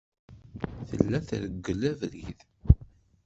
[0.89, 2.39] Tella treggel abrid.